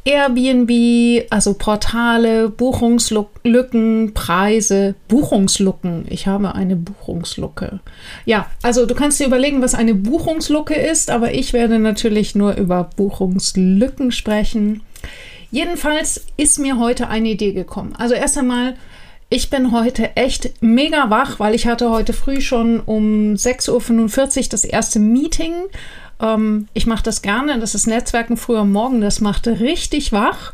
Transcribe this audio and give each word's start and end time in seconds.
Airbnb, 0.08 1.26
also 1.30 1.54
Portale, 1.54 2.48
Buchungslücken, 2.48 4.14
Preise, 4.14 4.96
Buchungslücken. 5.10 6.06
Ich 6.10 6.28
habe 6.28 6.56
eine 6.56 6.78
Buchungslucke. 6.78 7.82
Ja, 8.24 8.50
also 8.64 8.86
du 8.86 8.96
kannst 8.96 9.20
dir 9.20 9.28
überlegen, 9.28 9.62
was 9.62 9.76
eine 9.76 9.94
Buchungslucke 9.94 10.76
ist, 10.76 11.12
aber 11.12 11.34
ich 11.34 11.52
werde 11.52 11.78
natürlich 11.78 12.36
nur 12.36 12.56
über 12.56 12.90
Buchungslücken 12.96 14.14
sprechen. 14.14 14.82
Jedenfalls 15.52 16.26
ist 16.38 16.58
mir 16.58 16.80
heute 16.80 17.10
eine 17.10 17.28
Idee 17.28 17.52
gekommen. 17.52 17.94
Also 17.98 18.16
erst 18.16 18.38
einmal 18.38 18.76
ich 19.30 19.50
bin 19.50 19.74
heute 19.74 20.16
echt 20.16 20.54
mega 20.62 21.10
wach, 21.10 21.38
weil 21.38 21.54
ich 21.54 21.68
hatte 21.68 21.90
heute 21.90 22.14
früh 22.14 22.40
schon 22.40 22.80
um 22.80 23.34
6.45 23.34 24.38
Uhr 24.38 24.50
das 24.52 24.64
erste 24.64 25.00
Meeting. 25.00 25.54
Ähm, 26.22 26.68
ich 26.74 26.86
mache 26.86 27.04
das 27.04 27.22
gerne, 27.22 27.60
das 27.60 27.76
ist 27.76 27.88
Netzwerken 27.88 28.38
früher 28.38 28.66
Morgen, 28.66 29.02
das 29.02 29.22
macht 29.22 29.48
richtig 29.48 30.12
wach. 30.12 30.54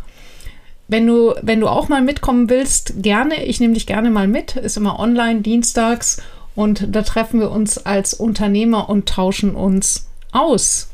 Wenn 0.87 1.07
du, 1.07 1.33
wenn 1.41 1.59
du 1.59 1.67
auch 1.67 1.89
mal 1.89 2.01
mitkommen 2.01 2.49
willst, 2.49 3.01
gerne, 3.01 3.45
ich 3.45 3.59
nehme 3.59 3.73
dich 3.73 3.87
gerne 3.87 4.09
mal 4.09 4.27
mit, 4.27 4.55
ist 4.55 4.77
immer 4.77 4.99
online, 4.99 5.41
dienstags 5.41 6.21
und 6.55 6.87
da 6.95 7.01
treffen 7.01 7.39
wir 7.39 7.51
uns 7.51 7.77
als 7.85 8.13
Unternehmer 8.13 8.89
und 8.89 9.07
tauschen 9.07 9.55
uns 9.55 10.07
aus. 10.31 10.89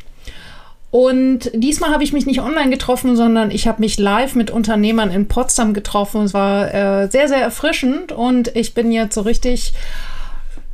Und 0.92 1.52
diesmal 1.54 1.92
habe 1.92 2.04
ich 2.04 2.14
mich 2.14 2.26
nicht 2.26 2.42
online 2.42 2.72
getroffen, 2.72 3.16
sondern 3.16 3.52
ich 3.52 3.68
habe 3.68 3.82
mich 3.82 4.00
live 4.00 4.34
mit 4.34 4.50
Unternehmern 4.50 5.12
in 5.12 5.28
Potsdam 5.28 5.74
getroffen. 5.74 6.24
Es 6.24 6.34
war 6.34 6.74
äh, 6.74 7.10
sehr, 7.12 7.28
sehr 7.28 7.42
erfrischend 7.42 8.12
und 8.12 8.56
ich 8.56 8.74
bin 8.74 8.92
jetzt 8.92 9.14
so 9.14 9.22
richtig, 9.22 9.74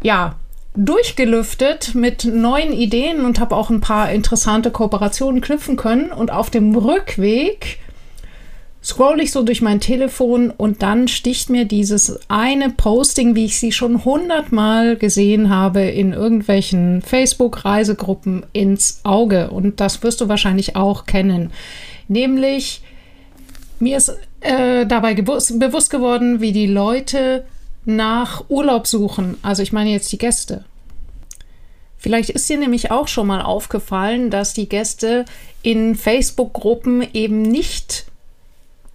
ja, 0.04 0.36
durchgelüftet 0.76 1.96
mit 1.96 2.26
neuen 2.26 2.74
Ideen 2.74 3.26
und 3.26 3.40
habe 3.40 3.56
auch 3.56 3.70
ein 3.70 3.82
paar 3.82 4.12
interessante 4.12 4.72
Kooperationen 4.72 5.42
knüpfen 5.42 5.78
können. 5.78 6.12
Und 6.12 6.32
auf 6.32 6.50
dem 6.50 6.76
Rückweg 6.76 7.80
scroll 8.86 9.20
ich 9.20 9.32
so 9.32 9.42
durch 9.42 9.62
mein 9.62 9.80
Telefon 9.80 10.52
und 10.52 10.84
dann 10.84 11.08
sticht 11.08 11.50
mir 11.50 11.66
dieses 11.66 12.20
eine 12.30 12.70
Posting, 12.70 13.36
wie 13.36 13.46
ich 13.46 13.60
sie 13.60 13.72
schon 13.72 14.06
hundertmal 14.06 14.96
gesehen 14.96 15.50
habe 15.50 15.82
in 15.82 16.14
irgendwelchen 16.14 17.02
Facebook-Reisegruppen 17.02 18.46
ins 18.54 19.00
Auge. 19.04 19.50
Und 19.50 19.80
das 19.80 20.04
wirst 20.04 20.22
du 20.22 20.30
wahrscheinlich 20.30 20.76
auch 20.76 21.08
kennen. 21.08 21.52
Nämlich, 22.08 22.84
mir 23.80 23.98
ist 23.98 24.16
äh, 24.42 24.86
dabei 24.86 25.16
bewusst 25.16 25.90
geworden, 25.90 26.40
wie 26.40 26.52
die 26.52 26.68
Leute 26.68 27.46
nach 27.86 28.44
Urlaub 28.50 28.86
suchen. 28.86 29.38
Also 29.42 29.64
ich 29.64 29.74
meine 29.74 29.90
jetzt 29.90 30.12
die 30.12 30.20
Gäste. 30.20 30.64
Vielleicht 32.06 32.30
ist 32.30 32.48
dir 32.48 32.60
nämlich 32.60 32.92
auch 32.92 33.08
schon 33.08 33.26
mal 33.26 33.42
aufgefallen, 33.42 34.30
dass 34.30 34.54
die 34.54 34.70
Gäste 34.70 35.26
in 35.64 35.96
Facebook-Gruppen 35.96 37.02
eben 37.16 37.42
nicht 37.42 38.06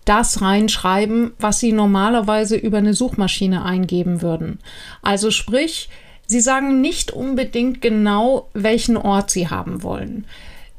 das 0.04 0.40
reinschreiben, 0.40 1.32
was 1.40 1.58
sie 1.58 1.72
normalerweise 1.72 2.54
über 2.54 2.78
eine 2.78 2.94
Suchmaschine 2.94 3.64
eingeben 3.64 4.22
würden. 4.22 4.60
Also 5.02 5.32
sprich, 5.32 5.88
sie 6.28 6.38
sagen 6.38 6.80
nicht 6.80 7.10
unbedingt 7.10 7.80
genau, 7.80 8.48
welchen 8.54 8.96
Ort 8.96 9.32
sie 9.32 9.48
haben 9.48 9.82
wollen. 9.82 10.24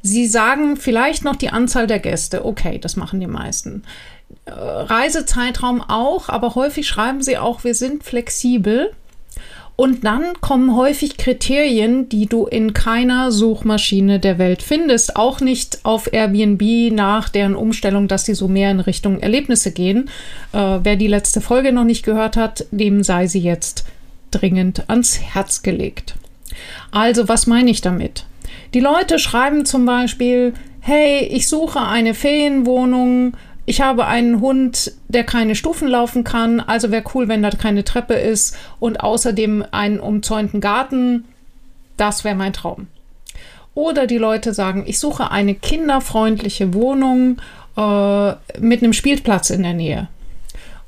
Sie 0.02 0.25
sagen 0.25 0.78
vielleicht 0.78 1.25
noch 1.25 1.36
die 1.36 1.50
Anzahl 1.50 1.86
der 1.86 2.00
Gäste. 2.00 2.46
Okay, 2.46 2.80
das 2.80 2.96
machen 2.96 3.19
die 3.19 3.28
meisten. 3.28 3.84
Äh, 4.46 4.52
Reisezeitraum 4.53 5.81
auch, 5.81 6.30
aber 6.30 6.56
häufig 6.56 6.88
schreiben 6.88 7.22
sie 7.22 7.38
auch, 7.38 7.66
wir 7.66 7.75
sind 7.75 8.06
flexibel. 8.06 8.94
Und 9.76 10.04
dann 10.06 10.34
kommen 10.42 10.76
häufig 10.76 11.18
Kriterien, 11.18 12.08
die 12.08 12.28
du 12.28 12.46
in 12.46 12.74
keiner 12.74 13.32
Suchmaschine 13.32 14.20
der 14.20 14.38
Welt 14.38 14.62
findest. 14.62 15.16
Auch 15.16 15.40
nicht 15.40 15.80
auf 15.84 16.14
Airbnb 16.14 16.94
nach 16.94 17.30
deren 17.30 17.56
Umstellung, 17.56 18.08
dass 18.08 18.26
sie 18.26 18.36
so 18.36 18.48
mehr 18.48 18.70
in 18.70 18.80
Richtung 18.80 19.20
Erlebnisse 19.20 19.72
gehen. 19.72 20.10
Äh, 20.54 20.80
wer 20.84 20.96
die 20.98 21.08
letzte 21.08 21.42
Folge 21.42 21.72
noch 21.72 21.84
nicht 21.84 22.06
gehört 22.06 22.38
hat, 22.38 22.66
dem 22.72 23.02
sei 23.02 23.28
sie 23.28 23.40
jetzt 23.40 23.86
dringend 24.30 24.90
ans 24.90 25.20
Herz 25.20 25.64
gelegt. 25.64 26.16
Also, 26.92 27.28
was 27.28 27.48
meine 27.48 27.72
ich 27.72 27.81
damit? 27.81 28.26
Die 28.74 28.80
Leute 28.80 29.20
schreiben 29.20 29.66
zum 29.66 29.86
Beispiel, 29.86 30.54
hey, 30.80 31.24
ich 31.26 31.48
suche 31.48 31.81
eine 31.81 32.14
Ferienwohnung 32.14 33.34
ich 33.66 33.82
habe 33.82 34.08
einen 34.08 34.42
Hund, 34.42 34.92
der 35.08 35.24
keine 35.24 35.56
Stufen 35.56 35.88
laufen 35.88 36.24
kann, 36.24 36.60
also 36.60 36.92
wäre 36.92 37.04
cool, 37.14 37.28
wenn 37.28 37.44
da 37.44 37.52
keine 37.52 37.84
Treppe 37.84 38.16
ist 38.16 38.58
und 38.80 39.02
außerdem 39.02 39.66
einen 39.72 40.00
umzäunten 40.00 40.62
Garten. 40.62 41.26
Das 41.98 42.24
wäre 42.24 42.36
mein 42.36 42.54
Traum. 42.54 42.88
Oder 43.74 44.08
die 44.08 44.18
Leute 44.18 44.54
sagen, 44.54 44.84
ich 44.86 45.00
suche 45.00 45.32
eine 45.32 45.56
kinderfreundliche 45.56 46.74
Wohnung 46.74 47.38
äh, 47.78 48.32
mit 48.60 48.84
einem 48.84 48.94
Spielplatz 48.94 49.50
in 49.50 49.64
der 49.64 49.74
Nähe. 49.74 50.08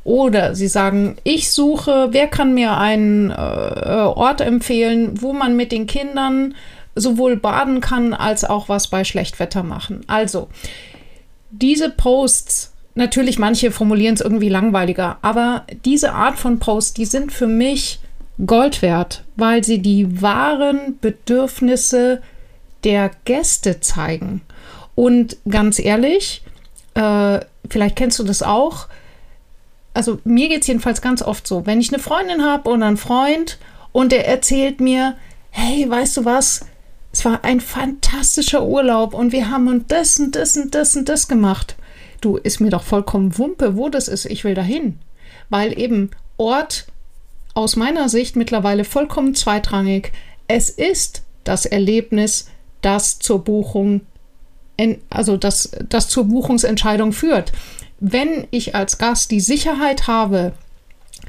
Oder 0.03 0.53
sie 0.53 0.67
sagen, 0.67 1.15
ich 1.23 1.51
suche, 1.51 2.09
wer 2.11 2.27
kann 2.27 2.53
mir 2.53 2.77
einen 2.77 3.31
äh, 3.31 3.33
Ort 3.33 4.41
empfehlen, 4.41 5.21
wo 5.21 5.31
man 5.31 5.55
mit 5.55 5.71
den 5.71 5.87
Kindern 5.87 6.55
sowohl 6.95 7.37
baden 7.37 7.79
kann 7.79 8.13
als 8.13 8.43
auch 8.43 8.67
was 8.67 8.89
bei 8.89 9.03
Schlechtwetter 9.05 9.63
machen. 9.63 10.01
Also, 10.07 10.49
diese 11.59 11.89
Posts 11.89 12.73
natürlich, 12.95 13.39
manche 13.39 13.71
formulieren 13.71 14.15
es 14.15 14.21
irgendwie 14.21 14.49
langweiliger, 14.49 15.17
aber 15.21 15.65
diese 15.85 16.13
Art 16.13 16.37
von 16.37 16.59
Post, 16.59 16.97
die 16.97 17.05
sind 17.05 17.31
für 17.31 17.47
mich 17.47 17.99
Gold 18.45 18.81
wert, 18.81 19.23
weil 19.35 19.63
sie 19.63 19.79
die 19.79 20.21
wahren 20.21 20.97
Bedürfnisse 20.99 22.21
der 22.83 23.11
Gäste 23.25 23.79
zeigen. 23.79 24.41
Und 24.95 25.37
ganz 25.47 25.79
ehrlich, 25.79 26.43
äh, 26.95 27.39
vielleicht 27.69 27.95
kennst 27.95 28.19
du 28.19 28.23
das 28.23 28.43
auch. 28.43 28.87
Also 29.93 30.19
mir 30.23 30.49
geht 30.49 30.61
es 30.61 30.67
jedenfalls 30.67 31.01
ganz 31.01 31.21
oft 31.21 31.47
so, 31.47 31.65
wenn 31.65 31.79
ich 31.79 31.93
eine 31.93 32.01
Freundin 32.01 32.43
habe 32.43 32.69
oder 32.69 32.85
einen 32.87 32.97
Freund 32.97 33.59
und 33.91 34.11
der 34.11 34.27
erzählt 34.27 34.81
mir, 34.81 35.15
hey, 35.51 35.87
weißt 35.87 36.17
du 36.17 36.25
was, 36.25 36.65
war 37.25 37.43
ein 37.43 37.59
fantastischer 37.59 38.65
Urlaub 38.65 39.13
und 39.13 39.31
wir 39.31 39.49
haben 39.49 39.85
das 39.87 40.19
und 40.19 40.35
das 40.35 40.55
und 40.57 40.73
das 40.73 40.95
und 40.95 41.09
das 41.09 41.27
gemacht. 41.27 41.75
Du, 42.21 42.37
ist 42.37 42.61
mir 42.61 42.69
doch 42.69 42.83
vollkommen 42.83 43.37
Wumpe, 43.37 43.75
wo 43.75 43.89
das 43.89 44.07
ist. 44.07 44.25
Ich 44.25 44.43
will 44.43 44.53
dahin. 44.53 44.99
Weil 45.49 45.77
eben 45.77 46.11
Ort 46.37 46.87
aus 47.53 47.75
meiner 47.75 48.09
Sicht 48.09 48.35
mittlerweile 48.35 48.85
vollkommen 48.85 49.35
zweitrangig. 49.35 50.11
Es 50.47 50.69
ist 50.69 51.23
das 51.43 51.65
Erlebnis, 51.65 52.49
das 52.81 53.19
zur 53.19 53.43
Buchung, 53.43 54.01
also 55.09 55.37
das, 55.37 55.71
das 55.89 56.09
zur 56.09 56.25
Buchungsentscheidung 56.25 57.11
führt. 57.11 57.51
Wenn 57.99 58.47
ich 58.51 58.75
als 58.75 58.97
Gast 58.97 59.31
die 59.31 59.39
Sicherheit 59.39 60.07
habe, 60.07 60.53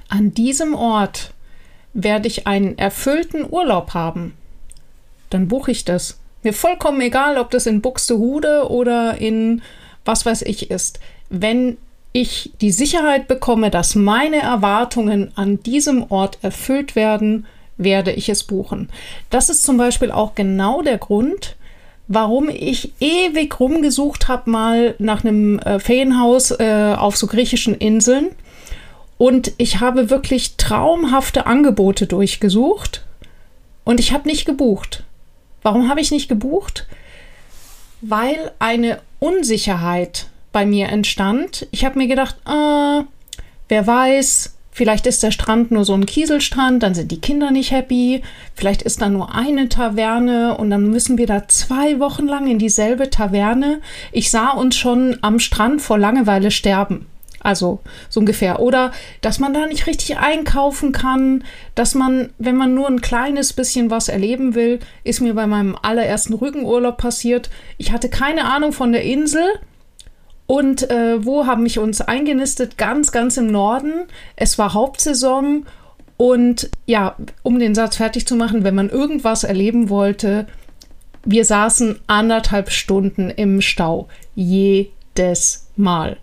an 0.09 0.33
diesem 0.35 0.75
Ort 0.75 1.33
werde 1.93 2.29
ich 2.29 2.47
einen 2.47 2.79
erfüllten 2.79 3.45
Urlaub 3.49 3.95
haben, 3.95 4.35
dann 5.35 5.49
buche 5.49 5.73
ich 5.73 5.85
das. 5.85 6.21
Mir 6.45 6.53
vollkommen 6.53 7.01
egal, 7.01 7.39
ob 7.39 7.51
das 7.51 7.67
in 7.67 7.81
Buxtehude 7.81 8.71
oder 8.71 9.19
in 9.19 9.63
was 10.05 10.25
weiß 10.25 10.43
ich 10.43 10.71
ist, 10.71 11.01
wenn 11.29 11.77
ich 12.13 12.53
die 12.61 12.71
Sicherheit 12.71 13.27
bekomme, 13.27 13.71
dass 13.71 13.97
meine 13.97 14.41
Erwartungen 14.41 15.33
an 15.35 15.61
diesem 15.63 16.09
Ort 16.11 16.39
erfüllt 16.43 16.95
werden, 16.95 17.47
werde 17.77 18.13
ich 18.13 18.29
es 18.29 18.45
buchen. 18.45 18.91
Das 19.31 19.49
ist 19.49 19.65
zum 19.65 19.77
Beispiel 19.77 20.13
auch 20.13 20.37
genau 20.37 20.83
der 20.83 20.99
Grund, 20.99 21.57
warum 22.07 22.49
ich 22.49 22.93
ewig 23.01 23.59
rumgesucht 23.59 24.29
habe, 24.29 24.51
mal 24.51 24.95
nach 24.99 25.25
einem 25.25 25.59
äh, 25.59 25.81
Ferienhaus 25.81 26.53
äh, 26.53 26.95
auf 26.97 27.17
so 27.17 27.27
griechischen 27.27 27.75
Inseln. 27.75 28.31
Und 29.19 29.53
ich 29.57 29.81
habe 29.81 30.11
wirklich 30.11 30.57
traumhafte 30.57 31.47
Angebote 31.47 32.07
durchgesucht 32.07 33.05
und 33.85 33.99
ich 33.99 34.13
habe 34.13 34.29
nicht 34.29 34.45
gebucht 34.45 35.05
Warum 35.65 35.89
habe 35.89 36.01
ich 36.01 36.13
nicht 36.13 36.29
gebucht? 36.29 36.87
Weil 38.03 38.53
eine 38.59 39.01
Unsicherheit 39.19 40.27
bei 40.53 40.67
mir 40.67 40.91
entstand. 40.91 41.67
Ich 41.71 41.87
habe 41.87 41.99
mir 41.99 42.07
gedacht, 42.07 42.37
äh, 42.47 43.03
wer 43.69 43.87
weiß, 43.87 44.57
vielleicht 44.71 45.07
ist 45.07 45.23
der 45.23 45.31
Strand 45.31 45.71
nur 45.71 45.87
so 45.87 45.95
ein 45.95 46.05
Kieselstrand, 46.05 46.83
dann 46.83 46.95
sind 46.95 47.11
die 47.11 47.21
Kinder 47.21 47.51
nicht 47.51 47.71
happy. 47.71 48.23
Vielleicht 48.55 48.83
ist 48.83 49.01
da 49.01 49.09
nur 49.09 49.35
eine 49.35 49.71
Taverne 49.71 50.55
und 50.59 50.69
dann 50.69 50.91
müssen 50.91 51.17
wir 51.17 51.27
da 51.27 51.49
zwei 51.49 51.99
Wochen 51.99 52.27
lang 52.27 52.47
in 52.47 52.59
dieselbe 52.59 53.09
Taverne. 53.09 53.81
Ich 54.13 54.31
sah 54.31 54.51
uns 54.51 54.77
schon 54.77 55.17
am 55.23 55.39
Strand 55.39 55.81
vor 55.81 55.99
Langeweile 55.99 56.51
sterben. 56.51 57.07
Also 57.45 57.81
so 58.09 58.21
ungefähr. 58.21 58.59
Oder 58.59 58.91
dass 59.21 59.39
man 59.39 59.53
da 59.53 59.67
nicht 59.67 59.87
richtig 59.87 60.17
einkaufen 60.17 60.93
kann, 60.93 61.45
dass 61.75 61.95
man, 61.95 62.31
wenn 62.39 62.57
man 62.57 62.75
nur 62.75 62.89
ein 62.89 63.03
kleines 63.03 63.53
bisschen 63.53 63.91
was 63.91 64.09
erleben 64.09 64.55
will, 64.55 64.81
ist 65.05 65.21
mir 65.21 65.35
bei 65.35 65.47
meinem 65.47 65.77
allerersten 65.81 66.33
Rückenurlaub 66.33 66.97
passiert. 66.97 67.51
Ich 67.77 67.93
hatte 67.93 68.09
keine 68.09 68.47
Ahnung 68.47 68.73
von 68.73 68.93
der 68.93 69.05
Insel. 69.05 69.45
Und 70.47 70.91
äh, 70.91 71.25
wo 71.25 71.47
haben 71.47 71.63
mich 71.63 71.79
uns 71.79 72.01
eingenistet? 72.01 72.79
Ganz, 72.79 73.13
ganz 73.13 73.37
im 73.37 73.49
Norden. 73.49 73.93
Es 74.37 74.59
war 74.59 74.73
Hauptsaison. 74.73 75.67
Und 76.17 76.71
ja, 76.87 77.15
um 77.43 77.59
den 77.59 77.75
Satz 77.75 77.97
fertig 77.97 78.27
zu 78.27 78.37
machen, 78.37 78.65
wenn 78.65 78.75
man 78.75 78.89
irgendwas 78.89 79.45
erleben 79.45 79.91
wollte, 79.91 80.47
wir 81.27 81.45
saßen 81.45 82.01
anderthalb 82.07 82.71
Stunden 82.71 83.29
im 83.29 83.61
Stau. 83.61 84.09
Jedes 84.35 85.67
Mal. 85.77 86.17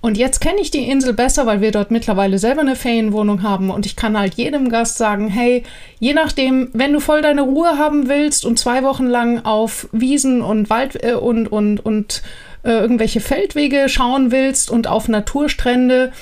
Und 0.00 0.18
jetzt 0.18 0.40
kenne 0.40 0.60
ich 0.60 0.70
die 0.70 0.88
Insel 0.88 1.14
besser, 1.14 1.46
weil 1.46 1.60
wir 1.62 1.70
dort 1.70 1.90
mittlerweile 1.90 2.38
selber 2.38 2.60
eine 2.60 2.76
Ferienwohnung 2.76 3.42
haben 3.42 3.70
und 3.70 3.86
ich 3.86 3.96
kann 3.96 4.18
halt 4.18 4.34
jedem 4.34 4.68
Gast 4.68 4.98
sagen, 4.98 5.28
hey, 5.28 5.62
je 5.98 6.12
nachdem, 6.12 6.68
wenn 6.74 6.92
du 6.92 7.00
voll 7.00 7.22
deine 7.22 7.42
Ruhe 7.42 7.78
haben 7.78 8.08
willst 8.08 8.44
und 8.44 8.58
zwei 8.58 8.82
Wochen 8.82 9.06
lang 9.06 9.44
auf 9.44 9.88
Wiesen 9.92 10.42
und 10.42 10.68
Wald 10.68 11.02
äh, 11.02 11.14
und, 11.14 11.50
und, 11.50 11.84
und 11.84 12.22
äh, 12.64 12.70
irgendwelche 12.70 13.20
Feldwege 13.20 13.88
schauen 13.88 14.30
willst 14.30 14.70
und 14.70 14.88
auf 14.88 15.08
Naturstrände, 15.08 16.12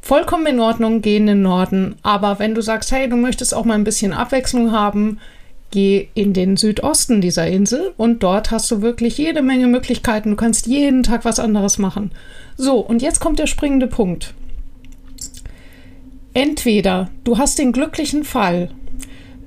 vollkommen 0.00 0.46
in 0.46 0.60
Ordnung, 0.60 1.02
geh 1.02 1.16
in 1.16 1.26
den 1.26 1.42
Norden. 1.42 1.96
Aber 2.02 2.38
wenn 2.38 2.54
du 2.54 2.62
sagst, 2.62 2.92
hey, 2.92 3.08
du 3.08 3.16
möchtest 3.16 3.54
auch 3.54 3.64
mal 3.64 3.74
ein 3.74 3.84
bisschen 3.84 4.12
Abwechslung 4.12 4.72
haben, 4.72 5.18
geh 5.70 6.08
in 6.14 6.32
den 6.32 6.56
Südosten 6.56 7.20
dieser 7.20 7.46
Insel 7.46 7.92
und 7.96 8.22
dort 8.22 8.50
hast 8.50 8.70
du 8.70 8.82
wirklich 8.82 9.18
jede 9.18 9.42
Menge 9.42 9.66
Möglichkeiten. 9.66 10.30
Du 10.30 10.36
kannst 10.36 10.66
jeden 10.66 11.02
Tag 11.02 11.24
was 11.24 11.38
anderes 11.38 11.78
machen. 11.78 12.10
So, 12.56 12.78
und 12.78 13.02
jetzt 13.02 13.20
kommt 13.20 13.38
der 13.38 13.46
springende 13.46 13.86
Punkt. 13.86 14.34
Entweder 16.34 17.10
du 17.24 17.38
hast 17.38 17.58
den 17.58 17.72
glücklichen 17.72 18.24
Fall, 18.24 18.70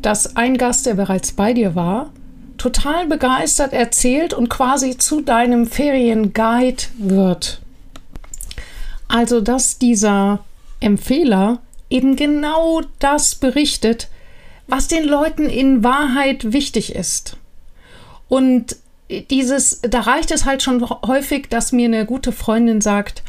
dass 0.02 0.36
ein 0.36 0.58
Gast, 0.58 0.86
der 0.86 0.96
bereits 0.96 1.32
bei 1.32 1.54
dir 1.54 1.76
war, 1.76 2.12
total 2.58 3.08
begeistert 3.08 3.74
erzählt 3.74 4.34
und 4.34 4.50
quasi 4.50 4.98
zu 4.98 5.22
deinem 5.22 5.66
Ferienguide 5.66 6.84
wird. 6.98 7.62
Also, 9.08 9.42
dass 9.42 9.80
dieser 9.80 10.44
Empfehler 10.80 11.60
eben 11.90 12.16
genau 12.16 12.82
das 13.00 13.36
berichtet, 13.36 14.10
was 14.72 14.88
den 14.88 15.04
Leuten 15.04 15.48
in 15.48 15.84
Wahrheit 15.84 16.54
wichtig 16.54 16.96
ist. 16.96 17.36
Und 18.30 18.78
dieses, 19.30 19.82
da 19.82 20.00
reicht 20.00 20.32
es 20.32 20.46
halt 20.46 20.64
schon 20.64 20.90
häufig, 21.06 21.50
dass 21.50 21.74
mir 21.74 21.86
eine 21.86 22.06
gute 22.06 22.32
Freundin 22.32 22.80
sagt, 22.80 23.22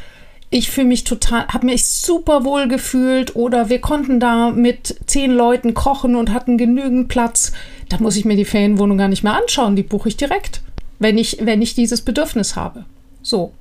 ich 0.49 0.69
fühle 0.71 0.87
mich 0.87 1.03
total, 1.03 1.47
habe 1.47 1.65
mich 1.65 1.85
super 1.85 2.45
wohl 2.45 2.69
gefühlt 2.69 3.35
oder 3.35 3.67
wir 3.67 3.81
konnten 3.81 4.21
da 4.21 4.51
mit 4.51 4.95
zehn 5.05 5.31
Leuten 5.31 5.73
kochen 5.73 6.15
und 6.15 6.31
hatten 6.31 6.57
genügend 6.57 7.09
Platz. 7.09 7.51
Da 7.89 7.97
muss 7.97 8.15
ich 8.15 8.23
mir 8.23 8.37
die 8.37 8.45
Ferienwohnung 8.45 8.97
gar 8.97 9.09
nicht 9.09 9.23
mehr 9.23 9.35
anschauen, 9.35 9.75
die 9.75 9.83
buche 9.83 10.07
ich 10.07 10.15
direkt, 10.15 10.61
wenn 10.99 11.17
ich, 11.17 11.39
wenn 11.41 11.61
ich 11.61 11.75
dieses 11.75 12.01
Bedürfnis 12.01 12.55
habe. 12.55 12.85
So. 13.21 13.51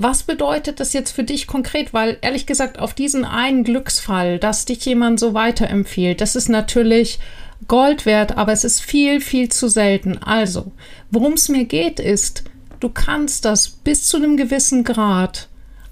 Was 0.00 0.22
bedeutet 0.22 0.78
das 0.78 0.92
jetzt 0.92 1.10
für 1.10 1.24
dich 1.24 1.48
konkret? 1.48 1.92
Weil 1.92 2.18
ehrlich 2.20 2.46
gesagt, 2.46 2.78
auf 2.78 2.94
diesen 2.94 3.24
einen 3.24 3.64
Glücksfall, 3.64 4.38
dass 4.38 4.64
dich 4.64 4.84
jemand 4.86 5.18
so 5.18 5.34
weiterempfiehlt, 5.34 6.20
das 6.20 6.36
ist 6.36 6.48
natürlich 6.48 7.18
Gold 7.66 8.06
wert, 8.06 8.38
aber 8.38 8.52
es 8.52 8.62
ist 8.62 8.80
viel, 8.80 9.20
viel 9.20 9.48
zu 9.48 9.66
selten. 9.66 10.16
Also, 10.18 10.70
worum 11.10 11.32
es 11.32 11.48
mir 11.48 11.64
geht, 11.64 11.98
ist, 11.98 12.44
du 12.78 12.90
kannst 12.90 13.44
das 13.44 13.68
bis 13.68 14.06
zu 14.06 14.18
einem 14.18 14.36
gewissen 14.36 14.84
Grad 14.84 15.48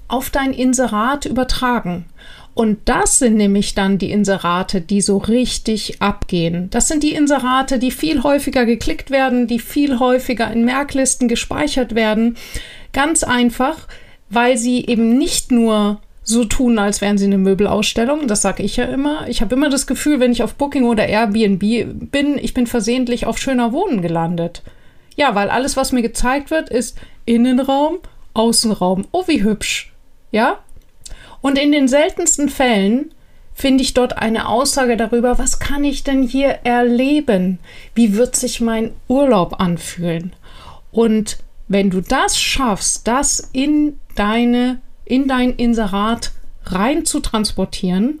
auf 0.07 0.29
dein 0.29 0.53
Inserat 0.53 1.25
übertragen. 1.25 2.05
Und 2.53 2.79
das 2.85 3.19
sind 3.19 3.35
nämlich 3.35 3.75
dann 3.75 3.97
die 3.97 4.09
Inserate, 4.09 4.79
die 4.79 5.01
so 5.01 5.17
richtig 5.17 6.01
abgehen. 6.01 6.69
Das 6.71 6.87
sind 6.87 7.03
die 7.03 7.13
Inserate, 7.13 7.77
die 7.77 7.91
viel 7.91 8.23
häufiger 8.23 8.65
geklickt 8.65 9.11
werden, 9.11 9.47
die 9.47 9.59
viel 9.59 9.99
häufiger 9.99 10.49
in 10.51 10.65
Merklisten 10.65 11.27
gespeichert 11.27 11.93
werden. 11.93 12.37
Ganz 12.97 13.23
einfach, 13.23 13.87
weil 14.31 14.57
sie 14.57 14.83
eben 14.87 15.19
nicht 15.19 15.51
nur 15.51 16.01
so 16.23 16.45
tun, 16.45 16.79
als 16.79 16.99
wären 16.99 17.19
sie 17.19 17.25
eine 17.25 17.37
Möbelausstellung. 17.37 18.27
Das 18.27 18.41
sage 18.41 18.63
ich 18.63 18.75
ja 18.75 18.85
immer. 18.85 19.27
Ich 19.27 19.41
habe 19.41 19.53
immer 19.53 19.69
das 19.69 19.85
Gefühl, 19.85 20.19
wenn 20.19 20.31
ich 20.31 20.41
auf 20.41 20.55
Booking 20.55 20.85
oder 20.85 21.05
Airbnb 21.05 22.09
bin, 22.11 22.39
ich 22.39 22.55
bin 22.55 22.65
versehentlich 22.65 23.27
auf 23.27 23.37
schöner 23.37 23.71
Wohnen 23.71 24.01
gelandet. 24.01 24.63
Ja, 25.15 25.35
weil 25.35 25.51
alles, 25.51 25.77
was 25.77 25.91
mir 25.91 26.01
gezeigt 26.01 26.49
wird, 26.49 26.69
ist 26.69 26.97
Innenraum, 27.25 27.99
Außenraum. 28.33 29.05
Oh, 29.11 29.25
wie 29.27 29.43
hübsch. 29.43 29.93
Ja? 30.31 30.57
Und 31.41 31.59
in 31.59 31.71
den 31.71 31.87
seltensten 31.87 32.49
Fällen 32.49 33.13
finde 33.53 33.83
ich 33.83 33.93
dort 33.93 34.17
eine 34.17 34.49
Aussage 34.49 34.97
darüber, 34.97 35.37
was 35.37 35.59
kann 35.59 35.83
ich 35.83 36.03
denn 36.03 36.23
hier 36.23 36.61
erleben? 36.63 37.59
Wie 37.93 38.15
wird 38.15 38.35
sich 38.35 38.59
mein 38.59 38.93
Urlaub 39.07 39.61
anfühlen? 39.61 40.33
Und 40.91 41.37
wenn 41.67 41.89
du 41.89 42.01
das 42.01 42.39
schaffst, 42.39 43.07
das 43.07 43.49
in 43.53 43.99
deine 44.15 44.79
in 45.05 45.27
dein 45.27 45.55
Inserat 45.55 46.31
rein 46.65 47.05
zu 47.05 47.21
transportieren, 47.21 48.19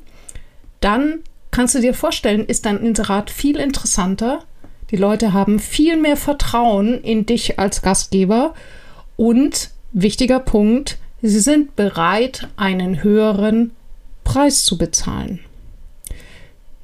dann 0.79 1.19
kannst 1.51 1.75
du 1.75 1.81
dir 1.81 1.93
vorstellen, 1.93 2.45
ist 2.45 2.65
dein 2.65 2.79
Inserat 2.79 3.29
viel 3.29 3.57
interessanter. 3.57 4.43
Die 4.91 4.95
Leute 4.95 5.33
haben 5.33 5.59
viel 5.59 5.97
mehr 5.97 6.15
Vertrauen 6.15 7.01
in 7.01 7.25
dich 7.25 7.59
als 7.59 7.81
Gastgeber 7.81 8.53
und 9.17 9.71
wichtiger 9.91 10.39
Punkt, 10.39 10.97
sie 11.21 11.39
sind 11.39 11.75
bereit, 11.75 12.47
einen 12.55 13.03
höheren 13.03 13.71
Preis 14.23 14.63
zu 14.63 14.77
bezahlen. 14.77 15.39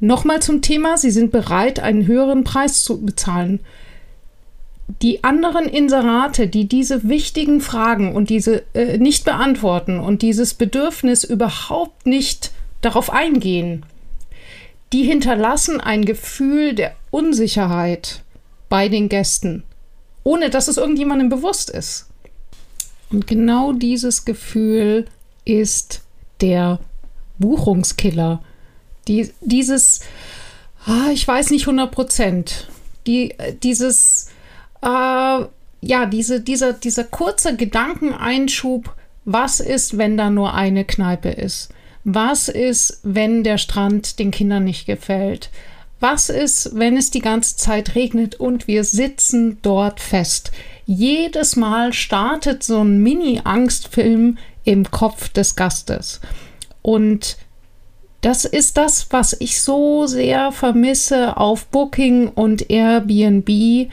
Nochmal 0.02 0.42
zum 0.42 0.62
Thema, 0.62 0.98
sie 0.98 1.12
sind 1.12 1.32
bereit, 1.32 1.80
einen 1.80 2.08
höheren 2.08 2.44
Preis 2.44 2.84
zu 2.84 3.06
bezahlen 3.06 3.62
die 4.88 5.24
anderen 5.24 5.66
Inserate, 5.66 6.48
die 6.48 6.68
diese 6.68 7.08
wichtigen 7.08 7.62
Fragen 7.62 8.16
und 8.16 8.30
diese 8.30 8.64
äh, 8.74 8.98
nicht 8.98 9.26
beantworten 9.26 10.00
und 10.00 10.22
dieses 10.22 10.54
Bedürfnis 10.54 11.24
überhaupt 11.24 12.06
nicht 12.06 12.52
darauf 12.82 13.10
eingehen, 13.10 13.86
die 14.92 15.04
hinterlassen 15.04 15.80
ein 15.80 16.06
Gefühl 16.06 16.76
der 16.76 16.96
Unsicherheit 17.12 18.22
bei 18.70 18.90
den 18.90 19.10
Gästen, 19.10 19.64
ohne 20.24 20.50
dass 20.50 20.68
es 20.68 20.78
irgendjemandem 20.78 21.30
bewusst 21.30 21.70
ist. 21.70 22.08
Und 23.10 23.28
genau 23.28 23.74
dieses 23.74 24.26
Gefühl 24.26 25.06
ist 25.46 26.02
der 26.42 26.80
Buchungskiller. 27.40 28.44
Die, 29.08 29.32
dieses, 29.42 30.02
ah, 30.86 31.10
ich 31.12 31.28
weiß 31.28 31.52
nicht 31.52 31.64
100 31.64 31.92
Prozent, 31.92 32.68
die, 33.06 33.32
äh, 33.32 33.54
dieses, 33.62 34.30
äh, 34.84 35.46
ja, 35.82 36.06
diese, 36.06 36.42
dieser, 36.42 36.74
dieser 36.74 37.04
kurze 37.04 37.56
Gedankeneinschub, 37.56 38.96
was 39.26 39.60
ist, 39.60 39.98
wenn 39.98 40.18
da 40.18 40.30
nur 40.30 40.54
eine 40.54 40.86
Kneipe 40.86 41.30
ist? 41.30 41.70
Was 42.04 42.50
ist, 42.50 43.00
wenn 43.04 43.44
der 43.44 43.58
Strand 43.58 44.20
den 44.20 44.32
Kindern 44.32 44.66
nicht 44.66 44.86
gefällt? 44.86 45.50
Was 46.00 46.30
ist, 46.30 46.72
wenn 46.74 46.98
es 46.98 47.12
die 47.12 47.22
ganze 47.22 47.56
Zeit 47.56 47.96
regnet 47.96 48.36
und 48.36 48.68
wir 48.68 48.84
sitzen 48.84 49.60
dort 49.62 50.02
fest? 50.02 50.52
Jedes 50.86 51.56
Mal 51.56 51.94
startet 51.94 52.62
so 52.62 52.82
ein 52.82 52.98
Mini-Angstfilm 52.98 54.38
im 54.66 54.92
Kopf 54.92 55.30
des 55.30 55.56
Gastes. 55.56 56.20
Und 56.82 57.38
das 58.20 58.44
ist 58.44 58.76
das, 58.78 59.08
was 59.12 59.34
ich 59.40 59.62
so 59.62 60.06
sehr 60.06 60.52
vermisse 60.52 61.38
auf 61.38 61.66
Booking 61.68 62.30
und 62.30 62.70
Airbnb, 62.70 63.90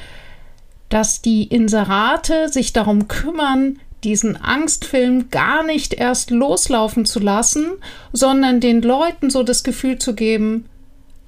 dass 0.90 1.22
die 1.22 1.44
Inserate 1.44 2.50
sich 2.50 2.74
darum 2.74 3.08
kümmern, 3.08 3.78
diesen 4.04 4.36
Angstfilm 4.36 5.30
gar 5.30 5.62
nicht 5.62 5.94
erst 5.94 6.30
loslaufen 6.30 7.06
zu 7.06 7.20
lassen, 7.20 7.66
sondern 8.12 8.60
den 8.60 8.82
Leuten 8.82 9.30
so 9.30 9.42
das 9.42 9.62
Gefühl 9.62 9.98
zu 9.98 10.14
geben, 10.14 10.68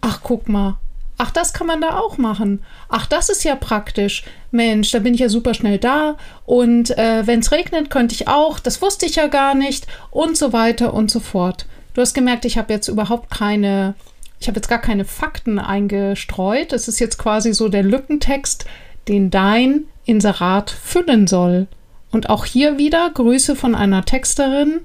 ach 0.01 0.21
guck 0.23 0.49
mal, 0.49 0.79
ach 1.19 1.31
das 1.31 1.53
kann 1.53 1.67
man 1.67 1.81
da 1.81 1.99
auch 1.99 2.19
machen, 2.19 2.63
ach 2.89 3.07
das 3.07 3.29
ist 3.29 3.45
ja 3.45 3.55
praktisch, 3.55 4.25
Mensch, 4.51 4.91
da 4.91 4.99
bin 4.99 5.15
ich 5.15 5.21
ja 5.21 5.29
super 5.29 5.55
schnell 5.55 5.79
da. 5.79 6.17
Und 6.45 6.97
äh, 6.99 7.27
wenn 7.27 7.41
es 7.41 7.53
regnet, 7.53 7.91
könnte 7.91 8.15
ich 8.15 8.29
auch, 8.29 8.59
das 8.59 8.83
wusste 8.83 9.07
ich 9.07 9.17
ja 9.17 9.29
gar 9.29 9.55
nicht. 9.55 9.87
Und 10.11 10.37
so 10.37 10.53
weiter 10.53 10.93
und 10.93 11.11
so 11.11 11.21
fort. 11.21 11.67
Du 11.95 12.01
hast 12.01 12.15
gemerkt, 12.15 12.45
ich 12.45 12.59
habe 12.59 12.73
jetzt 12.73 12.89
überhaupt 12.89 13.31
keine 13.31 13.95
ich 14.43 14.49
habe 14.49 14.57
jetzt 14.57 14.69
gar 14.69 14.81
keine 14.81 15.05
Fakten 15.05 15.61
eingestreut. 15.61 16.73
Es 16.73 16.89
ist 16.89 16.99
jetzt 16.99 17.17
quasi 17.17 17.55
so 17.55 17.69
der 17.69 17.85
Lückentext, 17.85 18.67
den 19.09 19.31
dein 19.31 19.85
Inserat 20.05 20.71
füllen 20.71 21.27
soll. 21.27 21.67
Und 22.11 22.29
auch 22.29 22.45
hier 22.45 22.79
wieder 22.79 23.11
Grüße 23.11 23.57
von 23.57 23.75
einer 23.75 24.05
Texterin 24.05 24.81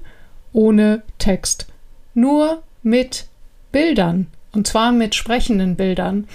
ohne 0.52 1.02
Text. 1.18 1.66
Nur 2.14 2.62
mit 2.82 3.26
Bildern. 3.70 4.28
Und 4.52 4.66
zwar 4.66 4.92
mit 4.92 5.14
sprechenden 5.14 5.76
Bildern. 5.76 6.26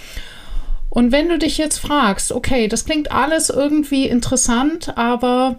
Und 0.89 1.11
wenn 1.11 1.29
du 1.29 1.39
dich 1.39 1.57
jetzt 1.57 1.79
fragst, 1.79 2.31
okay, 2.31 2.67
das 2.67 2.85
klingt 2.85 3.11
alles 3.11 3.49
irgendwie 3.49 4.05
interessant, 4.05 4.95
aber 4.95 5.57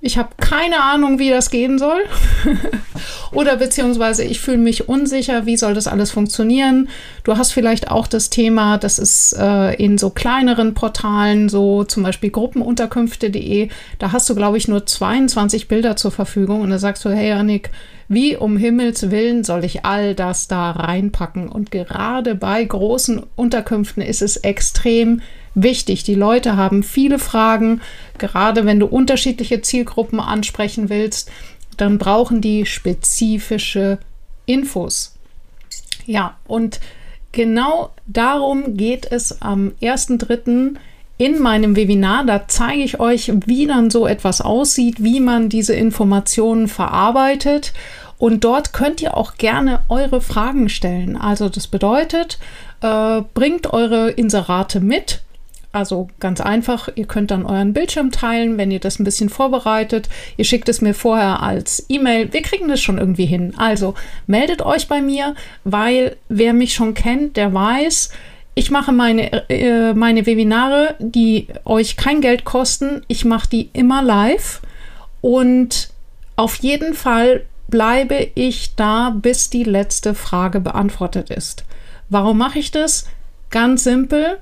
ich 0.00 0.16
habe 0.16 0.28
keine 0.38 0.80
Ahnung, 0.80 1.18
wie 1.18 1.30
das 1.30 1.50
gehen 1.50 1.78
soll. 1.78 2.00
Oder 3.32 3.56
beziehungsweise 3.56 4.22
ich 4.22 4.40
fühle 4.40 4.58
mich 4.58 4.88
unsicher, 4.88 5.44
wie 5.44 5.56
soll 5.56 5.74
das 5.74 5.88
alles 5.88 6.12
funktionieren. 6.12 6.88
Du 7.24 7.36
hast 7.36 7.52
vielleicht 7.52 7.90
auch 7.90 8.06
das 8.06 8.30
Thema, 8.30 8.78
das 8.78 9.00
ist 9.00 9.32
äh, 9.32 9.74
in 9.74 9.98
so 9.98 10.10
kleineren 10.10 10.74
Portalen, 10.74 11.48
so 11.48 11.82
zum 11.82 12.04
Beispiel 12.04 12.30
gruppenunterkünfte.de, 12.30 13.70
da 13.98 14.12
hast 14.12 14.30
du, 14.30 14.36
glaube 14.36 14.56
ich, 14.56 14.68
nur 14.68 14.86
22 14.86 15.66
Bilder 15.66 15.96
zur 15.96 16.12
Verfügung. 16.12 16.60
Und 16.60 16.70
da 16.70 16.78
sagst 16.78 17.04
du, 17.04 17.10
hey 17.10 17.32
Annik, 17.32 17.70
wie 18.06 18.36
um 18.36 18.56
Himmels 18.56 19.10
Willen 19.10 19.42
soll 19.42 19.64
ich 19.64 19.84
all 19.84 20.14
das 20.14 20.46
da 20.46 20.70
reinpacken? 20.70 21.48
Und 21.48 21.72
gerade 21.72 22.36
bei 22.36 22.64
großen 22.64 23.22
Unterkünften 23.34 24.02
ist 24.02 24.22
es 24.22 24.36
extrem 24.36 25.22
wichtig. 25.62 26.02
Die 26.04 26.14
Leute 26.14 26.56
haben 26.56 26.82
viele 26.82 27.18
Fragen, 27.18 27.80
gerade 28.18 28.64
wenn 28.66 28.80
du 28.80 28.86
unterschiedliche 28.86 29.62
Zielgruppen 29.62 30.20
ansprechen 30.20 30.88
willst, 30.88 31.30
dann 31.76 31.98
brauchen 31.98 32.40
die 32.40 32.66
spezifische 32.66 33.98
Infos. 34.46 35.14
Ja, 36.06 36.36
und 36.46 36.80
genau 37.32 37.90
darum 38.06 38.76
geht 38.76 39.10
es 39.10 39.42
am 39.42 39.72
1.3. 39.82 40.74
in 41.18 41.38
meinem 41.40 41.76
Webinar. 41.76 42.24
Da 42.24 42.48
zeige 42.48 42.82
ich 42.82 42.98
euch, 43.00 43.32
wie 43.46 43.66
dann 43.66 43.90
so 43.90 44.06
etwas 44.06 44.40
aussieht, 44.40 45.02
wie 45.02 45.20
man 45.20 45.48
diese 45.48 45.74
Informationen 45.74 46.68
verarbeitet. 46.68 47.72
Und 48.18 48.42
dort 48.42 48.72
könnt 48.72 49.00
ihr 49.00 49.16
auch 49.16 49.36
gerne 49.36 49.80
eure 49.88 50.20
Fragen 50.20 50.68
stellen. 50.68 51.16
Also 51.16 51.48
das 51.48 51.68
bedeutet, 51.68 52.38
äh, 52.80 53.22
bringt 53.34 53.72
eure 53.72 54.10
Inserate 54.10 54.80
mit 54.80 55.22
also 55.70 56.08
ganz 56.18 56.40
einfach, 56.40 56.88
ihr 56.94 57.06
könnt 57.06 57.30
dann 57.30 57.44
euren 57.44 57.74
Bildschirm 57.74 58.10
teilen, 58.10 58.56
wenn 58.56 58.70
ihr 58.70 58.80
das 58.80 58.98
ein 58.98 59.04
bisschen 59.04 59.28
vorbereitet. 59.28 60.08
Ihr 60.36 60.44
schickt 60.44 60.68
es 60.68 60.80
mir 60.80 60.94
vorher 60.94 61.42
als 61.42 61.84
E-Mail. 61.88 62.32
Wir 62.32 62.42
kriegen 62.42 62.68
das 62.68 62.80
schon 62.80 62.98
irgendwie 62.98 63.26
hin. 63.26 63.52
Also 63.58 63.94
meldet 64.26 64.62
euch 64.62 64.88
bei 64.88 65.02
mir, 65.02 65.34
weil 65.64 66.16
wer 66.28 66.54
mich 66.54 66.72
schon 66.72 66.94
kennt, 66.94 67.36
der 67.36 67.52
weiß, 67.52 68.10
ich 68.54 68.70
mache 68.70 68.92
meine, 68.92 69.50
äh, 69.50 69.92
meine 69.92 70.26
Webinare, 70.26 70.96
die 70.98 71.48
euch 71.64 71.96
kein 71.96 72.22
Geld 72.22 72.44
kosten. 72.44 73.02
Ich 73.06 73.24
mache 73.24 73.48
die 73.48 73.70
immer 73.72 74.02
live 74.02 74.62
und 75.20 75.90
auf 76.36 76.56
jeden 76.56 76.94
Fall 76.94 77.44
bleibe 77.68 78.30
ich 78.34 78.74
da, 78.74 79.10
bis 79.10 79.50
die 79.50 79.64
letzte 79.64 80.14
Frage 80.14 80.60
beantwortet 80.60 81.30
ist. 81.30 81.64
Warum 82.08 82.38
mache 82.38 82.58
ich 82.58 82.70
das? 82.70 83.06
Ganz 83.50 83.84
simpel 83.84 84.38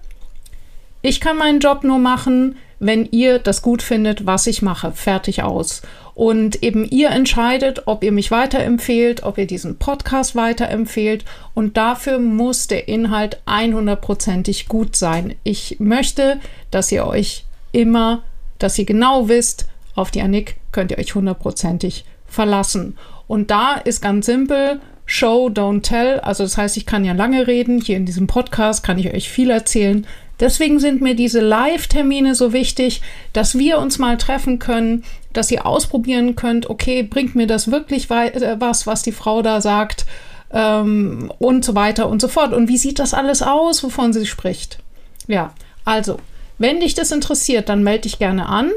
ich 1.07 1.21
kann 1.21 1.37
meinen 1.37 1.61
Job 1.61 1.85
nur 1.85 1.99
machen, 1.99 2.57
wenn 2.79 3.07
ihr 3.07 3.39
das 3.39 3.63
gut 3.63 3.83
findet, 3.83 4.27
was 4.27 4.47
ich 4.47 4.63
mache. 4.63 4.93
Fertig 4.93 5.43
aus. 5.43 5.83
Und 6.15 6.63
eben 6.63 6.85
ihr 6.85 7.11
entscheidet, 7.11 7.83
ob 7.87 8.03
ihr 8.03 8.13
mich 8.13 8.31
weiterempfehlt, 8.31 9.23
ob 9.23 9.39
ihr 9.39 9.47
diesen 9.47 9.79
Podcast 9.79 10.35
weiterempfehlt. 10.35 11.25
Und 11.55 11.77
dafür 11.77 12.19
muss 12.19 12.69
der 12.69 12.89
Inhalt 12.89 13.41
100%ig 13.47 14.69
gut 14.69 14.97
sein. 14.97 15.35
Ich 15.43 15.77
möchte, 15.79 16.39
dass 16.71 16.91
ihr 16.93 17.07
euch 17.07 17.45
immer, 17.73 18.23
dass 18.59 18.79
ihr 18.79 18.87
genau 18.87 19.29
wisst, 19.29 19.67
auf 19.95 20.11
die 20.11 20.23
Annick 20.23 20.57
könnt 20.73 20.91
ihr 20.91 20.99
euch 20.99 21.15
hundertprozentig 21.15 22.05
verlassen. 22.27 22.97
Und 23.27 23.51
da 23.51 23.75
ist 23.75 24.03
ganz 24.03 24.27
simpel, 24.27 24.81
Show, 25.09 25.49
don't 25.49 25.83
tell. 25.83 26.19
Also 26.21 26.43
das 26.43 26.57
heißt, 26.57 26.77
ich 26.77 26.85
kann 26.85 27.05
ja 27.05 27.13
lange 27.13 27.47
reden. 27.47 27.81
Hier 27.81 27.97
in 27.97 28.07
diesem 28.07 28.27
Podcast 28.27 28.83
kann 28.83 28.99
ich 28.99 29.15
euch 29.15 29.29
viel 29.29 29.51
erzählen. 29.51 30.07
Deswegen 30.38 30.78
sind 30.81 31.00
mir 31.00 31.14
diese 31.14 31.40
Live-Termine 31.40 32.35
so 32.35 32.52
wichtig, 32.52 33.00
dass 33.33 33.57
wir 33.57 33.78
uns 33.78 33.99
mal 33.99 34.19
treffen 34.19 34.59
können, 34.59 35.05
dass 35.33 35.50
ihr 35.50 35.66
ausprobieren 35.66 36.37
könnt, 36.37 36.69
okay, 36.69 37.02
bringt 37.02 37.35
mir 37.35 37.47
das 37.47 37.71
wirklich 37.71 38.11
äh, 38.11 38.57
was, 38.59 38.87
was 38.87 39.02
die 39.02 39.12
Frau 39.12 39.43
da 39.43 39.61
sagt 39.61 40.05
ähm, 40.52 41.33
und 41.38 41.64
so 41.64 41.75
weiter 41.75 42.09
und 42.09 42.21
so 42.21 42.28
fort. 42.28 42.52
Und 42.52 42.69
wie 42.69 42.76
sieht 42.76 42.99
das 42.99 43.14
alles 43.14 43.43
aus, 43.43 43.83
wovon 43.83 44.12
sie 44.12 44.26
spricht? 44.26 44.78
Ja, 45.26 45.55
also, 45.85 46.19
wenn 46.59 46.81
dich 46.81 46.95
das 46.95 47.12
interessiert, 47.12 47.69
dann 47.69 47.83
melde 47.83 48.02
dich 48.02 48.19
gerne 48.19 48.47
an. 48.47 48.71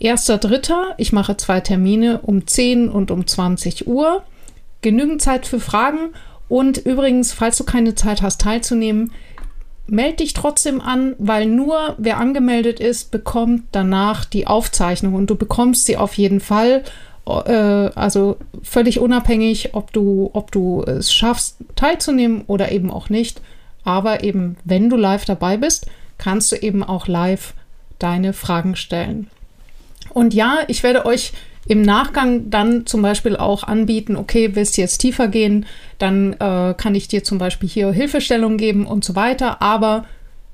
Erster, 0.00 0.38
dritter, 0.38 0.94
ich 0.96 1.12
mache 1.12 1.36
zwei 1.36 1.60
Termine 1.60 2.20
um 2.20 2.46
10 2.46 2.88
und 2.88 3.10
um 3.10 3.26
20 3.26 3.86
Uhr. 3.86 4.22
Genügend 4.80 5.22
Zeit 5.22 5.46
für 5.46 5.58
Fragen. 5.58 6.10
Und 6.48 6.78
übrigens, 6.78 7.32
falls 7.32 7.58
du 7.58 7.64
keine 7.64 7.94
Zeit 7.94 8.22
hast 8.22 8.40
teilzunehmen, 8.40 9.12
melde 9.88 10.18
dich 10.18 10.34
trotzdem 10.34 10.80
an, 10.80 11.16
weil 11.18 11.46
nur 11.46 11.94
wer 11.98 12.18
angemeldet 12.18 12.78
ist, 12.78 13.10
bekommt 13.10 13.64
danach 13.72 14.24
die 14.24 14.46
Aufzeichnung 14.46 15.14
und 15.14 15.28
du 15.28 15.34
bekommst 15.34 15.86
sie 15.86 15.96
auf 15.96 16.14
jeden 16.14 16.40
Fall. 16.40 16.84
Äh, 17.26 17.52
also 17.52 18.36
völlig 18.62 19.00
unabhängig, 19.00 19.74
ob 19.74 19.92
du, 19.92 20.30
ob 20.32 20.52
du 20.52 20.82
es 20.82 21.12
schaffst, 21.12 21.56
teilzunehmen 21.74 22.42
oder 22.46 22.70
eben 22.70 22.90
auch 22.90 23.08
nicht. 23.08 23.40
Aber 23.84 24.22
eben, 24.22 24.56
wenn 24.64 24.90
du 24.90 24.96
live 24.96 25.24
dabei 25.24 25.56
bist, 25.56 25.86
kannst 26.18 26.52
du 26.52 26.56
eben 26.56 26.82
auch 26.82 27.08
live 27.08 27.54
deine 27.98 28.32
Fragen 28.32 28.76
stellen. 28.76 29.28
Und 30.12 30.34
ja, 30.34 30.58
ich 30.68 30.82
werde 30.82 31.06
euch 31.06 31.32
im 31.68 31.82
Nachgang 31.82 32.48
dann 32.50 32.86
zum 32.86 33.02
Beispiel 33.02 33.36
auch 33.36 33.62
anbieten, 33.62 34.16
okay, 34.16 34.54
willst 34.54 34.76
du 34.76 34.80
jetzt 34.80 34.98
tiefer 34.98 35.28
gehen, 35.28 35.66
dann 35.98 36.32
äh, 36.32 36.74
kann 36.74 36.94
ich 36.94 37.08
dir 37.08 37.22
zum 37.22 37.38
Beispiel 37.38 37.68
hier 37.68 37.92
Hilfestellung 37.92 38.56
geben 38.56 38.86
und 38.86 39.04
so 39.04 39.14
weiter. 39.14 39.60
Aber 39.60 40.06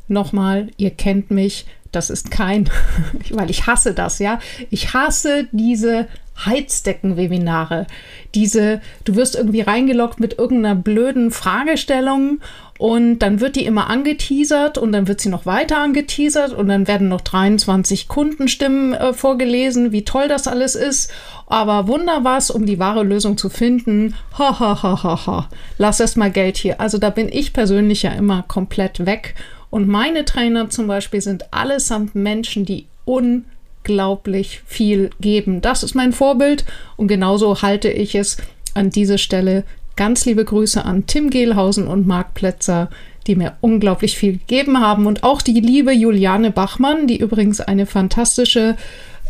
nochmal, 0.08 0.70
ihr 0.76 0.90
kennt 0.90 1.30
mich, 1.30 1.66
das 1.92 2.10
ist 2.10 2.32
kein, 2.32 2.68
weil 3.30 3.48
ich 3.48 3.66
hasse 3.66 3.94
das, 3.94 4.18
ja. 4.18 4.40
Ich 4.70 4.92
hasse 4.92 5.46
diese 5.52 6.08
Heizdecken-Webinare. 6.44 7.86
Diese, 8.34 8.80
du 9.04 9.14
wirst 9.14 9.36
irgendwie 9.36 9.60
reingeloggt 9.60 10.18
mit 10.18 10.38
irgendeiner 10.38 10.74
blöden 10.74 11.30
Fragestellung 11.30 12.40
und 12.78 13.20
dann 13.20 13.40
wird 13.40 13.54
die 13.54 13.66
immer 13.66 13.88
angeteasert 13.88 14.78
und 14.78 14.90
dann 14.90 15.06
wird 15.06 15.20
sie 15.20 15.28
noch 15.28 15.46
weiter 15.46 15.78
angeteasert 15.78 16.52
und 16.52 16.66
dann 16.68 16.88
werden 16.88 17.08
noch 17.08 17.20
23 17.20 18.08
Kundenstimmen 18.08 18.94
äh, 18.94 19.12
vorgelesen, 19.12 19.92
wie 19.92 20.04
toll 20.04 20.26
das 20.26 20.48
alles 20.48 20.74
ist. 20.74 21.12
Aber 21.46 21.86
wunder 21.86 22.24
was, 22.24 22.50
um 22.50 22.66
die 22.66 22.80
wahre 22.80 23.04
Lösung 23.04 23.36
zu 23.36 23.48
finden. 23.48 24.16
Ha, 24.38 24.58
ha, 24.58 24.82
ha, 24.82 25.02
ha, 25.04 25.26
ha. 25.26 25.48
Lass 25.78 26.00
erst 26.00 26.16
mal 26.16 26.32
Geld 26.32 26.56
hier. 26.56 26.80
Also 26.80 26.98
da 26.98 27.10
bin 27.10 27.28
ich 27.30 27.52
persönlich 27.52 28.02
ja 28.02 28.10
immer 28.10 28.44
komplett 28.48 29.06
weg. 29.06 29.34
Und 29.70 29.86
meine 29.86 30.24
Trainer 30.24 30.68
zum 30.68 30.88
Beispiel 30.88 31.20
sind 31.20 31.52
allesamt 31.52 32.16
Menschen, 32.16 32.64
die 32.64 32.86
unglaublich 33.04 34.62
viel 34.66 35.10
geben. 35.20 35.60
Das 35.60 35.84
ist 35.84 35.94
mein 35.94 36.12
Vorbild 36.12 36.64
und 36.96 37.06
genauso 37.06 37.62
halte 37.62 37.88
ich 37.88 38.16
es 38.16 38.36
an 38.74 38.90
dieser 38.90 39.18
Stelle 39.18 39.64
Ganz 39.96 40.24
liebe 40.24 40.44
Grüße 40.44 40.84
an 40.84 41.06
Tim 41.06 41.30
Gehlhausen 41.30 41.86
und 41.86 42.06
Marc 42.06 42.34
Plätzer, 42.34 42.90
die 43.26 43.36
mir 43.36 43.56
unglaublich 43.60 44.18
viel 44.18 44.32
gegeben 44.32 44.80
haben. 44.80 45.06
Und 45.06 45.22
auch 45.22 45.40
die 45.40 45.60
liebe 45.60 45.92
Juliane 45.92 46.50
Bachmann, 46.50 47.06
die 47.06 47.18
übrigens 47.18 47.60
eine 47.60 47.86
fantastische 47.86 48.76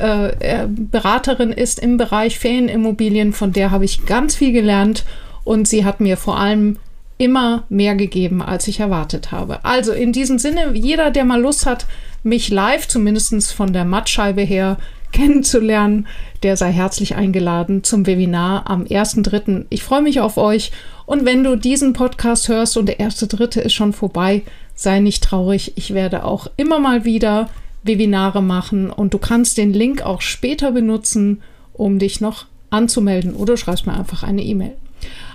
äh, 0.00 0.28
äh, 0.38 0.66
Beraterin 0.68 1.52
ist 1.52 1.78
im 1.78 1.96
Bereich 1.96 2.38
Ferienimmobilien. 2.38 3.32
Von 3.32 3.52
der 3.52 3.70
habe 3.70 3.84
ich 3.84 4.06
ganz 4.06 4.34
viel 4.36 4.52
gelernt. 4.52 5.04
Und 5.44 5.68
sie 5.68 5.84
hat 5.84 6.00
mir 6.00 6.16
vor 6.16 6.38
allem 6.38 6.78
immer 7.18 7.64
mehr 7.68 7.94
gegeben, 7.94 8.42
als 8.42 8.66
ich 8.66 8.80
erwartet 8.80 9.30
habe. 9.30 9.64
Also 9.64 9.92
in 9.92 10.12
diesem 10.12 10.38
Sinne, 10.38 10.72
jeder, 10.74 11.10
der 11.10 11.24
mal 11.24 11.40
Lust 11.40 11.66
hat, 11.66 11.86
mich 12.22 12.48
live, 12.48 12.88
zumindest 12.88 13.52
von 13.52 13.72
der 13.72 13.84
Mattscheibe 13.84 14.42
her, 14.42 14.78
kennenzulernen, 15.14 16.08
der 16.42 16.56
sei 16.56 16.72
herzlich 16.72 17.14
eingeladen 17.14 17.84
zum 17.84 18.06
Webinar 18.06 18.68
am 18.68 18.82
1.3. 18.82 19.66
Ich 19.70 19.84
freue 19.84 20.02
mich 20.02 20.20
auf 20.20 20.36
euch 20.36 20.72
und 21.06 21.24
wenn 21.24 21.44
du 21.44 21.56
diesen 21.56 21.92
Podcast 21.92 22.48
hörst 22.48 22.76
und 22.76 22.86
der 22.86 22.98
1.3. 22.98 23.60
ist 23.60 23.72
schon 23.74 23.92
vorbei, 23.92 24.42
sei 24.74 24.98
nicht 24.98 25.22
traurig. 25.22 25.72
Ich 25.76 25.94
werde 25.94 26.24
auch 26.24 26.48
immer 26.56 26.80
mal 26.80 27.04
wieder 27.04 27.48
Webinare 27.84 28.42
machen 28.42 28.90
und 28.90 29.14
du 29.14 29.18
kannst 29.18 29.56
den 29.56 29.72
Link 29.72 30.02
auch 30.02 30.20
später 30.20 30.72
benutzen, 30.72 31.42
um 31.72 32.00
dich 32.00 32.20
noch 32.20 32.46
anzumelden 32.70 33.34
oder 33.34 33.56
schreibst 33.56 33.86
mir 33.86 33.94
einfach 33.94 34.24
eine 34.24 34.42
E-Mail. 34.42 34.74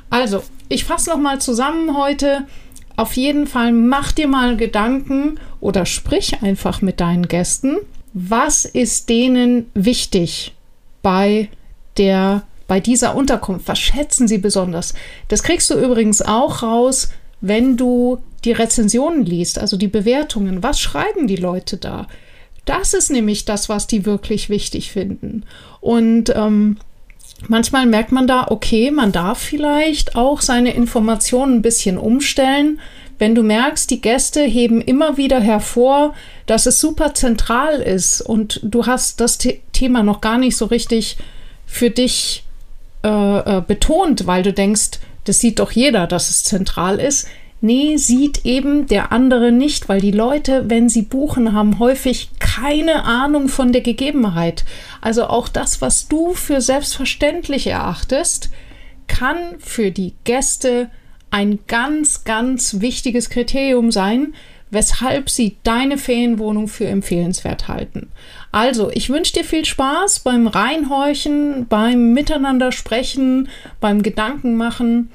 Also, 0.09 0.43
ich 0.67 0.83
fasse 0.83 1.09
noch 1.09 1.19
mal 1.19 1.39
zusammen 1.39 1.95
heute. 1.95 2.45
Auf 2.97 3.13
jeden 3.13 3.47
Fall 3.47 3.71
mach 3.71 4.11
dir 4.11 4.27
mal 4.27 4.57
Gedanken 4.57 5.39
oder 5.61 5.85
sprich 5.85 6.43
einfach 6.43 6.81
mit 6.81 6.99
deinen 6.99 7.29
Gästen 7.29 7.77
was 8.13 8.65
ist 8.65 9.09
denen 9.09 9.69
wichtig 9.73 10.55
bei 11.01 11.49
der 11.97 12.43
bei 12.67 12.79
dieser 12.79 13.15
Unterkunft? 13.15 13.67
Was 13.67 13.79
schätzen 13.79 14.27
sie 14.27 14.37
besonders? 14.37 14.93
Das 15.27 15.43
kriegst 15.43 15.69
du 15.69 15.73
übrigens 15.73 16.21
auch 16.21 16.61
raus, 16.61 17.09
wenn 17.41 17.77
du 17.77 18.19
die 18.45 18.51
Rezensionen 18.51 19.25
liest, 19.25 19.59
also 19.59 19.75
die 19.75 19.87
Bewertungen, 19.87 20.63
was 20.63 20.79
schreiben 20.79 21.27
die 21.27 21.35
Leute 21.35 21.77
da? 21.77 22.07
Das 22.65 22.93
ist 22.93 23.09
nämlich 23.09 23.45
das, 23.45 23.67
was 23.67 23.87
die 23.87 24.05
wirklich 24.05 24.49
wichtig 24.49 24.91
finden. 24.91 25.43
Und 25.81 26.31
ähm, 26.35 26.77
manchmal 27.47 27.85
merkt 27.85 28.11
man 28.11 28.27
da, 28.27 28.47
okay, 28.49 28.91
man 28.91 29.11
darf 29.11 29.39
vielleicht 29.39 30.15
auch 30.15 30.41
seine 30.41 30.73
Informationen 30.73 31.55
ein 31.55 31.61
bisschen 31.61 31.97
umstellen. 31.97 32.79
Wenn 33.19 33.35
du 33.35 33.43
merkst, 33.43 33.91
die 33.91 34.01
Gäste 34.01 34.41
heben 34.41 34.81
immer 34.81 35.17
wieder 35.17 35.41
hervor, 35.41 36.15
dass 36.45 36.65
es 36.65 36.79
super 36.79 37.13
zentral 37.13 37.75
ist 37.75 38.21
und 38.21 38.61
du 38.63 38.85
hast 38.85 39.19
das 39.19 39.37
The 39.39 39.59
Thema 39.73 40.03
noch 40.03 40.21
gar 40.21 40.37
nicht 40.37 40.55
so 40.55 40.65
richtig 40.65 41.17
für 41.65 41.89
dich 41.89 42.45
äh, 43.03 43.57
äh, 43.57 43.61
betont, 43.61 44.25
weil 44.25 44.41
du 44.41 44.53
denkst, 44.53 44.99
das 45.25 45.39
sieht 45.39 45.59
doch 45.59 45.71
jeder, 45.71 46.07
dass 46.07 46.29
es 46.29 46.43
zentral 46.45 46.99
ist. 46.99 47.27
Nee, 47.61 47.97
sieht 47.97 48.45
eben 48.45 48.87
der 48.87 49.11
andere 49.11 49.51
nicht, 49.51 49.89
weil 49.89 49.99
die 49.99 50.11
Leute, 50.11 50.69
wenn 50.69 50.87
sie 50.87 51.01
buchen, 51.01 51.53
haben 51.53 51.77
häufig 51.77 52.29
keine 52.39 53.03
Ahnung 53.03 53.49
von 53.49 53.73
der 53.73 53.81
Gegebenheit. 53.81 54.63
Also 55.01 55.25
auch 55.25 55.49
das, 55.49 55.81
was 55.81 56.07
du 56.07 56.33
für 56.33 56.61
selbstverständlich 56.61 57.67
erachtest, 57.67 58.49
kann 59.07 59.37
für 59.59 59.91
die 59.91 60.13
Gäste 60.23 60.89
ein 61.31 61.59
ganz, 61.67 62.23
ganz 62.23 62.81
wichtiges 62.81 63.29
Kriterium 63.29 63.91
sein, 63.91 64.33
weshalb 64.71 65.29
sie 65.29 65.57
deine 65.63 65.97
Ferienwohnung 65.97 66.67
für 66.67 66.85
empfehlenswert 66.85 67.67
halten. 67.67 68.11
Also, 68.51 68.91
ich 68.91 69.09
wünsche 69.09 69.33
dir 69.33 69.43
viel 69.43 69.65
Spaß 69.65 70.19
beim 70.19 70.47
Reinhorchen, 70.47 71.67
beim 71.67 72.13
Miteinander 72.13 72.71
sprechen, 72.71 73.49
beim 73.79 74.03
Gedankenmachen 74.03 75.09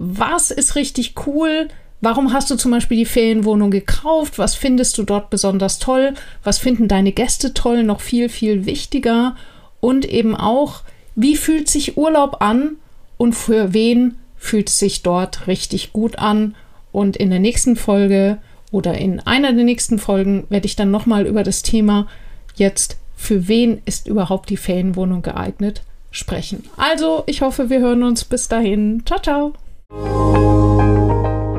was 0.00 0.52
ist 0.52 0.76
richtig 0.76 1.14
cool, 1.26 1.68
Warum 2.00 2.32
hast 2.32 2.48
du 2.50 2.54
zum 2.54 2.70
Beispiel 2.70 2.98
die 2.98 3.04
Ferienwohnung 3.04 3.72
gekauft? 3.72 4.38
Was 4.38 4.54
findest 4.54 4.96
du 4.98 5.02
dort 5.02 5.30
besonders 5.30 5.80
toll? 5.80 6.14
Was 6.44 6.58
finden 6.58 6.86
deine 6.86 7.10
Gäste 7.10 7.54
toll? 7.54 7.82
Noch 7.82 8.00
viel, 8.00 8.28
viel 8.28 8.66
wichtiger. 8.66 9.34
Und 9.80 10.04
eben 10.04 10.36
auch, 10.36 10.82
wie 11.16 11.34
fühlt 11.34 11.68
sich 11.68 11.96
Urlaub 11.96 12.40
an 12.40 12.76
und 13.16 13.32
für 13.32 13.72
wen 13.72 14.14
fühlt 14.38 14.68
sich 14.68 15.02
dort 15.02 15.46
richtig 15.46 15.92
gut 15.92 16.18
an? 16.18 16.54
Und 16.92 17.16
in 17.16 17.30
der 17.30 17.38
nächsten 17.38 17.76
Folge 17.76 18.38
oder 18.70 18.96
in 18.96 19.20
einer 19.20 19.52
der 19.52 19.64
nächsten 19.64 19.98
Folgen 19.98 20.46
werde 20.48 20.66
ich 20.66 20.76
dann 20.76 20.90
nochmal 20.90 21.26
über 21.26 21.42
das 21.42 21.62
Thema 21.62 22.06
jetzt, 22.54 22.98
für 23.16 23.48
wen 23.48 23.82
ist 23.84 24.06
überhaupt 24.06 24.50
die 24.50 24.56
Ferienwohnung 24.56 25.22
geeignet, 25.22 25.82
sprechen. 26.10 26.64
Also, 26.76 27.24
ich 27.26 27.42
hoffe, 27.42 27.70
wir 27.70 27.80
hören 27.80 28.02
uns 28.02 28.24
bis 28.24 28.48
dahin. 28.48 29.02
Ciao, 29.04 29.20
ciao. 29.20 29.52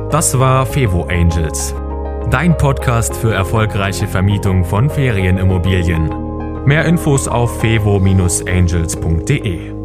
Das 0.09 0.39
war 0.39 0.65
Fevo 0.65 1.03
Angels, 1.03 1.75
dein 2.31 2.57
Podcast 2.57 3.15
für 3.15 3.33
erfolgreiche 3.33 4.07
Vermietung 4.07 4.65
von 4.65 4.89
Ferienimmobilien. 4.89 6.65
Mehr 6.65 6.85
Infos 6.85 7.27
auf 7.27 7.61
fevo-angels.de. 7.61 9.78